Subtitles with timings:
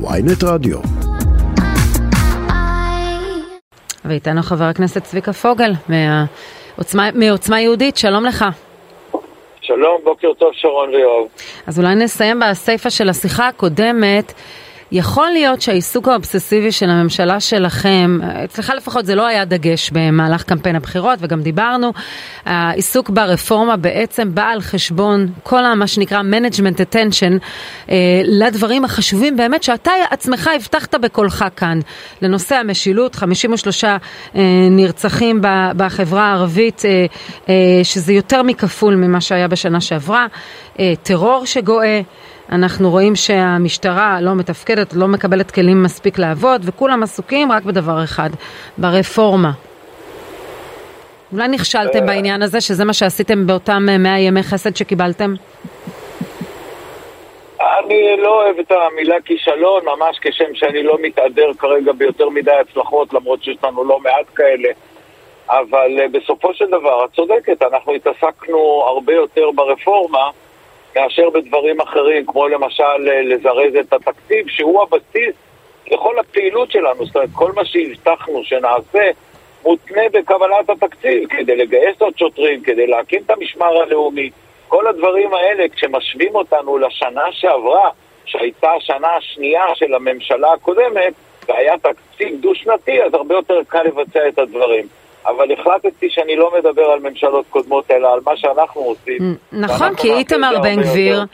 [0.00, 0.78] ויינט רדיו.
[4.04, 8.44] ואיתנו חבר הכנסת צביקה פוגל מעוצמה, מעוצמה יהודית, שלום לך.
[9.60, 11.26] שלום, בוקר טוב שרון ויואב.
[11.66, 14.32] אז אולי נסיים בסיפה של השיחה הקודמת.
[14.94, 20.76] יכול להיות שהעיסוק האובססיבי של הממשלה שלכם, אצלך לפחות זה לא היה דגש במהלך קמפיין
[20.76, 21.92] הבחירות וגם דיברנו,
[22.44, 27.38] העיסוק ברפורמה בעצם בא על חשבון כל מה שנקרא management attention
[27.90, 31.80] אה, לדברים החשובים באמת שאתה עצמך הבטחת בקולך כאן,
[32.22, 33.98] לנושא המשילות, 53 אה,
[34.70, 35.40] נרצחים
[35.76, 36.82] בחברה הערבית,
[37.48, 40.26] אה, שזה יותר מכפול ממה שהיה בשנה שעברה,
[41.02, 42.00] טרור שגואה.
[42.52, 48.30] אנחנו רואים שהמשטרה לא מתפקדת, לא מקבלת כלים מספיק לעבוד, וכולם עסוקים רק בדבר אחד,
[48.78, 49.50] ברפורמה.
[51.32, 52.06] אולי נכשלתם אה.
[52.06, 55.34] בעניין הזה, שזה מה שעשיתם באותם 100 ימי חסד שקיבלתם?
[57.60, 63.12] אני לא אוהב את המילה כישלון, ממש כשם שאני לא מתהדר כרגע ביותר מדי הצלחות,
[63.12, 64.68] למרות שיש לנו לא מעט כאלה.
[65.50, 70.30] אבל uh, בסופו של דבר, את צודקת, אנחנו התעסקנו הרבה יותר ברפורמה
[70.96, 75.34] מאשר בדברים אחרים, כמו למשל uh, לזרז את התקציב, שהוא הבסיס
[75.90, 77.06] לכל הפעילות שלנו.
[77.06, 79.10] זאת אומרת, כל מה שהבטחנו שנעשה
[79.64, 84.30] מותנה בקבלת התקציב, כדי לגייס עוד שוטרים, כדי להקים את המשמר הלאומי.
[84.68, 87.90] כל הדברים האלה, כשמשווים אותנו לשנה שעברה,
[88.24, 91.12] שהייתה השנה השנייה של הממשלה הקודמת,
[91.48, 94.86] והיה תקציב דו-שנתי, אז הרבה יותר קל לבצע את הדברים.
[95.26, 99.36] אבל החלטתי שאני לא מדבר על ממשלות קודמות, אלא על מה שאנחנו עושים.
[99.52, 101.24] נכון, כי איתמר בן גביר,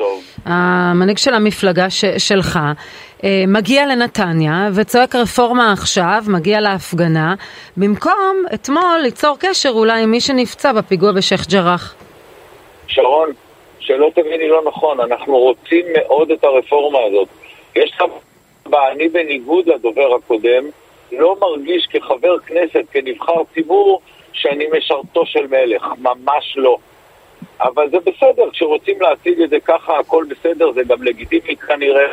[0.44, 2.58] המנהיג של המפלגה ש- שלך,
[3.24, 7.34] אה, מגיע לנתניה וצועק רפורמה עכשיו, מגיע להפגנה,
[7.76, 11.94] במקום אתמול ליצור קשר אולי עם מי שנפצע בפיגוע בשייח' ג'ראח.
[12.86, 13.28] שרון,
[13.80, 17.28] שלא תביני לא נכון, אנחנו רוצים מאוד את הרפורמה הזאת.
[17.76, 18.02] יש לך,
[18.92, 20.64] אני בניגוד לדובר הקודם,
[21.12, 24.00] לא מרגיש כחבר כנסת, כנבחר ציבור,
[24.32, 26.76] שאני משרתו של מלך, ממש לא.
[27.60, 32.12] אבל זה בסדר, כשרוצים להציג את זה ככה, הכל בסדר, זה גם לגיטימי כנראה,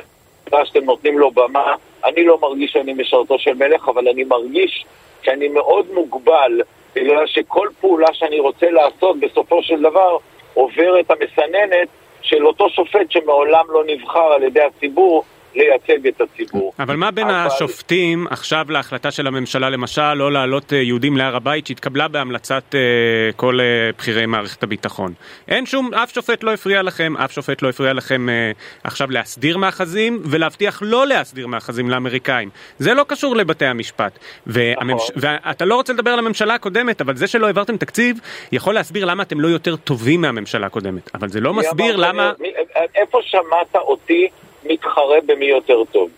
[0.63, 1.75] שאתם נותנים לו במה.
[2.05, 4.85] אני לא מרגיש שאני משרתו של מלך, אבל אני מרגיש
[5.23, 6.61] שאני מאוד מוגבל,
[6.95, 10.17] בגלל שכל פעולה שאני רוצה לעשות, בסופו של דבר,
[10.53, 11.87] עובר את המסננת
[12.21, 15.23] של אותו שופט שמעולם לא נבחר על ידי הציבור
[15.55, 16.73] לייצג את הציבור.
[16.79, 17.47] אבל מה בין אבל...
[17.47, 23.35] השופטים עכשיו להחלטה של הממשלה למשל לא להעלות אה, יהודים להר הבית שהתקבלה בהמלצת uh,
[23.35, 25.13] כל uh, בכירי מערכת הביטחון?
[25.47, 29.57] אין שום, אף שופט לא הפריע לכם, אף שופט לא הפריע לכם uh, עכשיו להסדיר
[29.57, 32.49] מאחזים ולהבטיח לא להסדיר מאחזים לאמריקאים.
[32.79, 34.19] זה לא קשור לבתי המשפט.
[34.47, 35.11] והממש...
[35.15, 35.15] נכון.
[35.15, 38.19] ואתה לא רוצה לדבר על הממשלה הקודמת, אבל זה שלא העברתם תקציב
[38.51, 41.15] יכול להסביר למה אתם לא יותר טובים מהממשלה הקודמת.
[41.15, 42.31] אבל זה לא מסביר למה...
[42.39, 42.53] מי-
[42.95, 44.27] איפה שמעת אותי
[44.67, 46.09] מתחרה במי יותר טוב?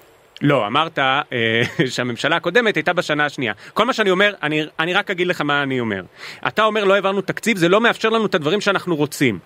[0.42, 1.22] לא, אמרת אה,
[1.94, 3.54] שהממשלה הקודמת הייתה בשנה השנייה.
[3.74, 6.02] כל מה שאני אומר, אני, אני רק אגיד לך מה אני אומר.
[6.48, 9.40] אתה אומר לא העברנו תקציב, זה לא מאפשר לנו את הדברים שאנחנו רוצים.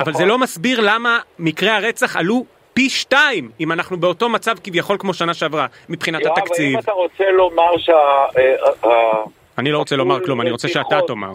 [0.00, 2.44] אבל זה לא מסביר למה מקרי הרצח עלו
[2.74, 6.66] פי שתיים, אם אנחנו באותו מצב כביכול כמו שנה שעברה, מבחינת יואב, התקציב.
[6.66, 7.92] האם אתה רוצה לומר שה...
[8.38, 8.54] אה,
[8.84, 9.24] אה,
[9.58, 11.00] אני לא רוצה לומר כלום, אני רוצה שאתה.
[11.06, 11.32] תאמר.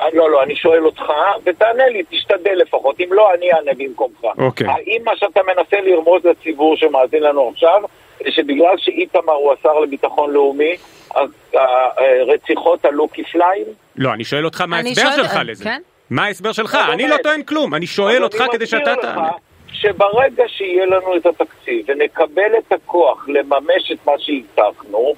[0.00, 1.02] אה, לא, לא, אני שואל אותך,
[1.44, 4.24] ותענה לי, תשתדל לפחות, אם לא, אני אענה במקומך.
[4.38, 4.66] אוקיי.
[4.66, 7.82] האם מה שאתה מנסה לרמוז לציבור שמאזין לנו עכשיו,
[8.24, 10.76] זה שבגלל שאיתמר הוא השר לביטחון לאומי,
[11.14, 13.64] אז הרציחות עלו כפליים?
[13.96, 15.64] לא, אני שואל אותך מה ההסבר שלך לזה.
[15.64, 15.80] כן?
[16.10, 16.78] מה ההסבר שלך?
[16.92, 19.30] אני לא טוען כלום, אני שואל אותך אני כדי שאתה תענה.
[19.72, 25.14] שברגע שיהיה לנו את התקציב ונקבל את הכוח לממש את מה שהבטחנו,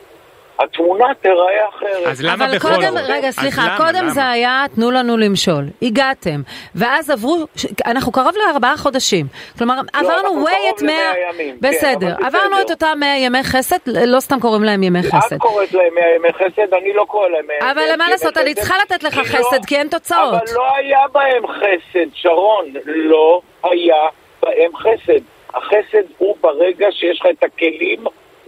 [0.59, 2.06] התמונה תיראה אחרת.
[2.06, 3.03] אז למה אבל בכל קודם, זאת?
[3.09, 4.11] רגע, סליחה, למה, קודם למה?
[4.11, 5.65] זה היה תנו לנו למשול.
[5.83, 6.43] הגעתם,
[6.75, 7.44] ואז עברו,
[7.87, 9.27] אנחנו קרוב לארבעה חודשים.
[9.59, 11.12] כלומר, עברנו לא, אנחנו way את מאה...
[11.31, 12.62] ימים, כן, בסדר, עברנו בסדר.
[12.67, 15.37] את אותם 100 ימי חסד, לא סתם קוראים להם ימי חסד.
[15.37, 18.55] את קוראת להם 100 ימי חסד, אני לא קורא להם 100 אבל מה לעשות, אני
[18.55, 20.34] צריכה לתת לך כי חסד, כי אין תוצאות.
[20.34, 24.03] אבל לא היה בהם חסד, שרון, לא היה
[24.43, 25.21] בהם חסד.
[25.55, 28.05] החסד הוא ברגע שיש לך את הכלים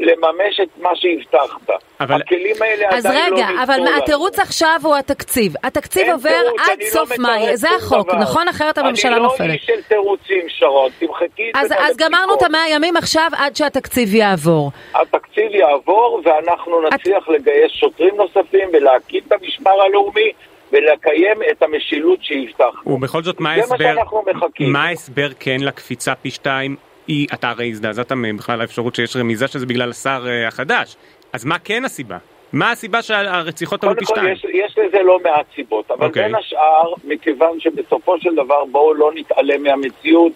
[0.09, 1.71] לממש את מה שהבטחת.
[2.01, 3.81] אבל- הכלים האלה אז עדיין לא רגע, ניתנו אבל.
[4.03, 5.53] התירוץ עכשיו הוא התקציב.
[5.65, 8.19] התקציב עובר תירוץ, עד אני לא סוף מתרץ מאי, זה החוק, דבר.
[8.19, 8.49] נכון?
[8.49, 9.51] אחרת הממשלה אני לא נופלת.
[9.51, 13.57] איש של תירוצים, שרון, תמחקי את אז, זה אז גמרנו את המאה ימים עכשיו עד
[13.57, 14.71] שהתקציב יעבור.
[14.95, 20.31] התקציב יעבור ואנחנו נצליח לגייס שוטרים נוספים ולהקים את המשמר הלאומי
[20.73, 22.93] ולקיים את המשילות שהבטחנו.
[22.93, 24.73] ובכל זאת, מה זה ההסבר, מה שאנחנו מחכים.
[24.73, 26.77] מה ההסבר כן לקפיצה פי שתיים?
[27.09, 30.97] היא, אתה הרי הזדעזעת בכלל האפשרות שיש רמיזה שזה בגלל השר אה, החדש.
[31.33, 32.19] אז מה כן הסיבה?
[32.53, 34.33] מה הסיבה שהרציחות עלו קודם פי כל, שתיים?
[34.33, 36.23] יש, יש לזה לא מעט סיבות, אבל אוקיי.
[36.23, 40.33] בין השאר, מכיוון שבסופו של דבר בואו לא נתעלם מהמציאות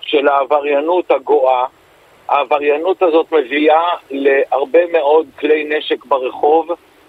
[0.00, 1.64] של העבריינות הגואה,
[2.28, 6.68] העבריינות הזאת מביאה להרבה מאוד כלי נשק ברחוב,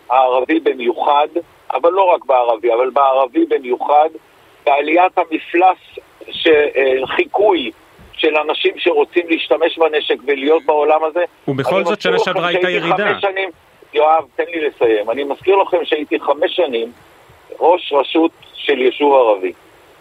[0.10, 1.28] הערבי במיוחד,
[1.74, 4.10] אבל לא רק בערבי, אבל בערבי במיוחד,
[4.66, 5.78] בעליית המפלס,
[6.48, 7.72] אה, חיקוי
[8.20, 11.24] של אנשים שרוצים להשתמש בנשק ולהיות בעולם הזה.
[11.48, 13.20] ובכל זאת שנה שעברה הייתה ירידה.
[13.20, 13.50] שנים,
[13.94, 15.10] יואב, תן לי לסיים.
[15.10, 16.92] אני מזכיר לכם שהייתי חמש שנים
[17.60, 19.54] ראש רשות של יישוב ערבי.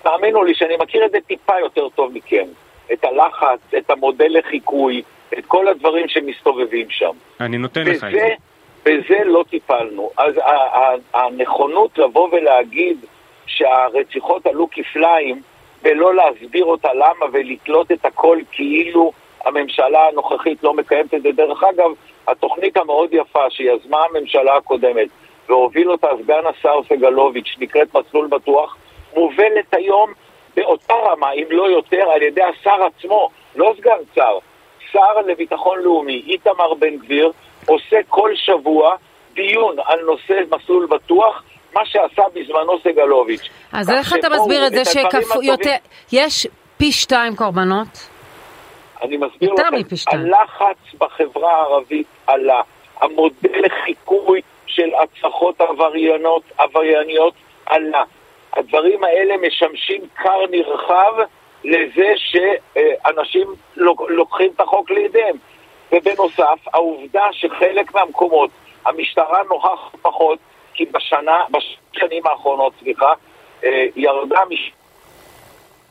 [0.02, 2.44] תאמינו לי שאני מכיר את זה טיפה יותר טוב מכם.
[2.92, 5.02] את הלחץ, את המודל לחיקוי,
[5.38, 7.10] את כל הדברים שמסתובבים שם.
[7.40, 8.34] אני נותן לך את זה.
[8.82, 10.10] בזה לא טיפלנו.
[10.16, 10.34] אז
[11.14, 12.96] הנכונות לבוא ולהגיד
[13.46, 15.42] שהרציחות עלו כפליים
[15.82, 19.12] ולא להסביר אותה למה ולתלות את הכל כאילו
[19.44, 21.32] הממשלה הנוכחית לא מקיימת את זה.
[21.32, 21.90] דרך אגב,
[22.28, 25.08] התוכנית המאוד יפה שיזמה הממשלה הקודמת
[25.48, 28.76] והוביל אותה סגן השר סגלוביץ', שנקראת מסלול בטוח,
[29.16, 30.12] מובלת היום
[30.56, 34.38] באותה רמה, אם לא יותר, על ידי השר עצמו, לא סגן שר,
[34.92, 37.32] שר לביטחון לאומי, איתמר בן גביר,
[37.66, 38.96] עושה כל שבוע
[39.34, 41.42] דיון על נושא מסלול בטוח,
[41.74, 43.48] מה שעשה בזמנו סגלוביץ'.
[43.72, 48.08] אז איך אתה מסביר את זה שיש פי שתיים קורבנות?
[49.02, 49.64] אני מסביר לכם,
[50.06, 52.60] הלחץ בחברה הערבית עלה,
[53.00, 57.34] המודל לחיקוי של הצלחות עבריינות, עברייניות
[57.66, 58.04] עלה.
[58.52, 61.12] הדברים האלה משמשים כר נרחב
[61.64, 63.46] לזה שאנשים
[64.08, 65.36] לוקחים את החוק לידיהם.
[65.92, 68.50] ובנוסף, העובדה שחלק מהמקומות
[68.84, 70.38] המשטרה נוכחת פחות,
[70.78, 73.12] כי בשנה, בשנים האחרונות, סליחה,
[73.64, 74.72] אה, ירדה מש...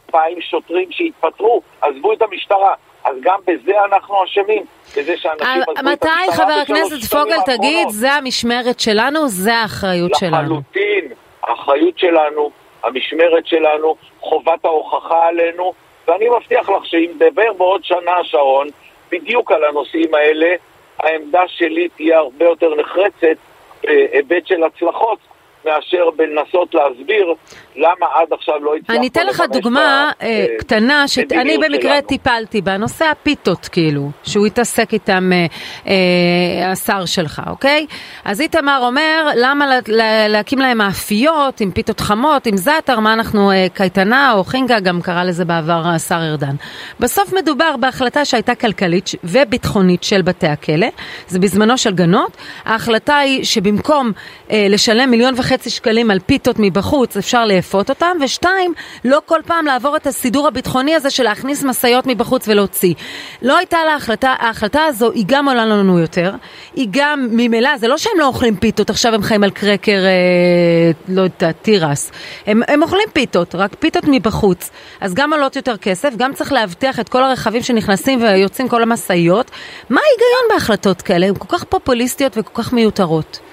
[0.06, 2.74] אלפיים שוטרים שהתפטרו, עזבו את המשטרה.
[3.04, 4.63] אז גם בזה אנחנו אשמים,
[4.98, 10.12] בזה שאנשים עזבו את המשטרה מתי, חבר הכנסת פוגל, תגיד, זה המשמרת שלנו, זה האחריות
[10.16, 10.42] שלנו.
[10.42, 11.12] לחלוטין,
[11.44, 12.51] האחריות שלנו,
[12.83, 15.74] המשמרת שלנו, חובת ההוכחה עלינו,
[16.07, 18.68] ואני מבטיח לך שאם נדבר בעוד שנה, שרון,
[19.12, 20.56] בדיוק על הנושאים האלה,
[21.00, 23.38] העמדה שלי תהיה הרבה יותר נחרצת
[23.84, 25.20] בהיבט של הצלחות,
[25.68, 27.34] מאשר בלנסות להסביר
[27.75, 30.24] למה עד עכשיו לא הצלחנו אני אתן לך דוגמה ב...
[30.24, 32.08] אה, קטנה שאני במקרה שלנו.
[32.08, 35.46] טיפלתי בה, נושא הפיתות כאילו, שהוא התעסק איתם אה,
[35.88, 37.86] אה, השר שלך, אוקיי?
[38.25, 43.14] אז איתמר אומר, למה לה, לה, להקים להם מאפיות עם פיתות חמות, עם זעתר, מה
[43.14, 46.56] אנחנו, אה, קייטנה או חינגה, גם קרא לזה בעבר השר ארדן.
[47.00, 50.88] בסוף מדובר בהחלטה שהייתה כלכלית וביטחונית של בתי הכלא,
[51.28, 54.12] זה בזמנו של גנות, ההחלטה היא שבמקום
[54.52, 58.74] אה, לשלם מיליון וחצי וחצי שקלים על פיתות מבחוץ, אפשר לאפות אותם, ושתיים,
[59.06, 62.94] לא כל פעם לעבור את הסידור הביטחוני הזה של להכניס משאיות מבחוץ ולהוציא.
[63.42, 66.33] לא הייתה לה החלטה, ההחלטה הזו היא גם עולה לנו יותר,
[66.75, 70.92] היא גם ממילא, זה לא שהם לא אוכלים פיתות, עכשיו הם חיים על קרקר, אה,
[71.07, 72.12] לא יודעת, תירס.
[72.48, 74.69] הם, הם אוכלים פיתות, רק פיתות מבחוץ.
[75.01, 79.51] אז גם עולות יותר כסף, גם צריך לאבטח את כל הרכבים שנכנסים ויוצאים כל המשאיות.
[79.89, 81.25] מה ההיגיון בהחלטות כאלה?
[81.27, 83.47] הן כל כך פופוליסטיות וכל כך מיותרות.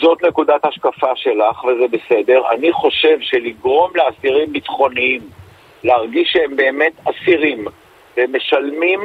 [0.00, 2.42] זאת נקודת השקפה שלך וזה בסדר.
[2.50, 5.20] אני חושב שלגרום לאסירים ביטחוניים
[5.84, 7.64] להרגיש שהם באמת אסירים
[8.16, 9.00] ומשלמים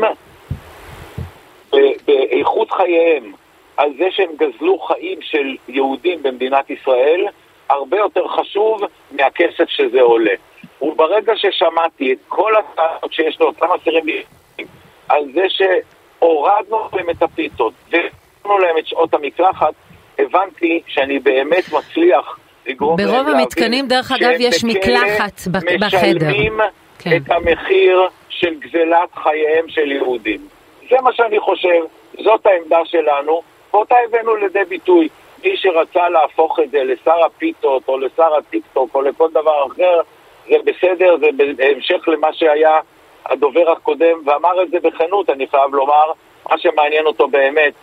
[2.06, 3.34] באיכות חייהם
[3.78, 7.26] על זה שהם גזלו חיים של יהודים במדינת ישראל,
[7.70, 8.82] הרבה יותר חשוב
[9.12, 10.34] מהכסף שזה עולה.
[10.82, 14.06] וברגע ששמעתי את כל הטענות שיש לאותם אסירים
[15.10, 19.74] על זה שהורדנו להם את הפיתות ונתנו להם את שעות המקלחת,
[20.20, 23.24] הבנתי שאני באמת מצליח לגרום להם להבין...
[23.24, 25.88] ברוב המתקנים, דרך אגב, יש מקלחת בחדר.
[25.88, 26.60] משלמים
[27.00, 27.18] כן.
[27.18, 30.40] את המחיר של גזלת חייהם של יהודים.
[30.90, 31.82] זה מה שאני חושב,
[32.24, 33.42] זאת העמדה שלנו,
[33.74, 35.08] ואותה הבאנו לידי ביטוי.
[35.44, 40.02] מי שרצה להפוך את זה לשר הפיתות או לשר הטיקטוק או לכל דבר אחר,
[40.50, 42.80] זה בסדר, זה בהמשך למה שהיה
[43.26, 46.12] הדובר הקודם, ואמר את זה בכנות, אני חייב לומר,
[46.50, 47.74] מה שמעניין אותו באמת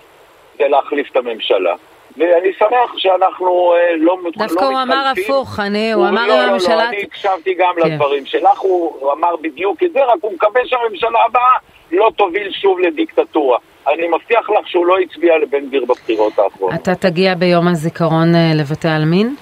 [0.58, 1.74] זה להחליף את הממשלה.
[2.16, 4.56] ואני שמח שאנחנו אה, לא, לא מתחלפים.
[4.56, 6.76] דווקא הוא אמר הפוך, אני, הוא אמר לא, לא, הממשלה...
[6.76, 7.90] לא, אני הקשבתי גם כן.
[7.90, 11.56] לדברים שלך, הוא אמר בדיוק את זה, רק הוא מקווה שהממשלה הבאה
[11.92, 13.58] לא תוביל שוב לדיקטטורה.
[13.88, 16.80] אני מבטיח לך שהוא לא הצביע לבן גביר בבחירות האחרונות.
[16.82, 19.34] אתה תגיע ביום הזיכרון אה, לבתי העלמין?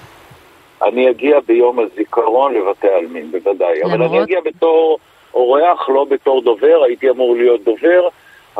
[0.83, 3.79] אני אגיע ביום הזיכרון לבתי העלמין, בוודאי.
[3.79, 3.93] למרות...
[3.93, 4.97] אבל אני אגיע בתור
[5.33, 8.07] אורח, לא בתור דובר, הייתי אמור להיות דובר.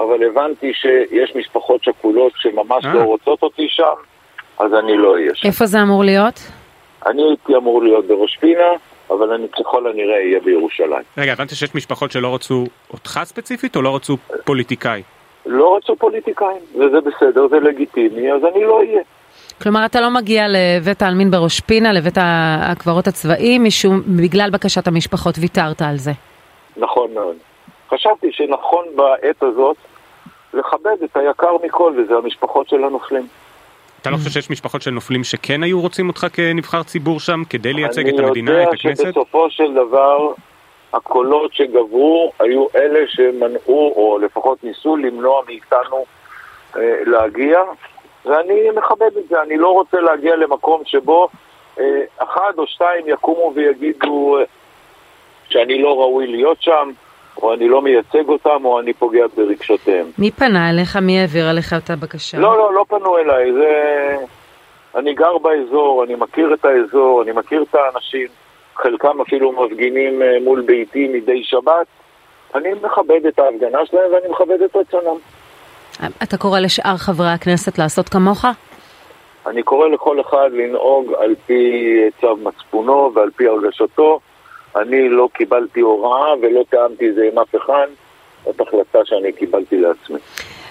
[0.03, 2.93] אבל הבנתי שיש משפחות שכולות שממש אה.
[2.93, 3.95] לא רוצות אותי שם,
[4.59, 5.47] אז אני לא אהיה שם.
[5.47, 6.39] איפה זה אמור להיות?
[7.05, 8.71] אני הייתי אמור להיות בראש פינה,
[9.09, 11.03] אבל אני ככל הנראה אהיה בירושלים.
[11.17, 15.03] רגע, הבנתי שיש משפחות שלא רצו אותך ספציפית, או לא רצו פוליטיקאי?
[15.45, 19.01] לא רצו פוליטיקאים, וזה בסדר, זה לגיטימי, אז אני לא אהיה.
[19.61, 25.35] כלומר, אתה לא מגיע לבית העלמין בראש פינה, לבית הקברות הצבאי, משום, בגלל בקשת המשפחות
[25.41, 26.11] ויתרת על זה.
[26.77, 27.35] נכון מאוד.
[27.89, 29.77] חשבתי שנכון בעת הזאת
[30.53, 33.27] לכבד את היקר מכל, וזה המשפחות של הנופלים.
[34.01, 37.73] אתה לא חושב שיש משפחות של נופלים שכן היו רוצים אותך כנבחר ציבור שם כדי
[37.73, 38.85] לייצג את המדינה, את הכנסת?
[38.85, 40.33] אני יודע שבסופו של דבר
[40.93, 46.05] הקולות שגברו היו אלה שמנעו, או לפחות ניסו למנוע מאיתנו
[46.77, 47.59] אה, להגיע,
[48.25, 49.41] ואני מכבד את זה.
[49.41, 51.29] אני לא רוצה להגיע למקום שבו
[51.79, 54.43] אה, אחד או שתיים יקומו ויגידו אה,
[55.49, 56.91] שאני לא ראוי להיות שם.
[57.41, 60.05] או אני לא מייצג אותם, או אני פוגע ברגשותיהם.
[60.17, 60.95] מי פנה אליך?
[60.95, 62.37] מי העביר עליך את הבקשה?
[62.37, 63.53] לא, לא, לא פנו אליי.
[63.53, 64.15] זה...
[64.95, 68.27] אני גר באזור, אני מכיר את האזור, אני מכיר את האנשים.
[68.75, 71.87] חלקם אפילו מפגינים אה, מול ביתי מדי שבת.
[72.55, 75.17] אני מכבד את ההפגנה שלהם ואני מכבד את רצונם.
[76.23, 78.45] אתה קורא לשאר חברי הכנסת לעשות כמוך?
[79.47, 81.73] אני קורא לכל אחד לנהוג על פי
[82.21, 84.19] צו מצפונו ועל פי הרגשתו.
[84.75, 87.87] אני לא קיבלתי הוראה ולא טעמתי את זה עם אף אחד,
[88.45, 90.19] זאת החלטה שאני קיבלתי לעצמי.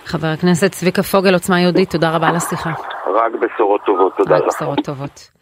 [0.05, 2.71] חבר הכנסת צביקה פוגל, עוצמה יהודית, תודה רבה על השיחה.
[3.07, 4.43] רק בשורות טובות, תודה לך.
[4.43, 5.38] רק בשורות טובות.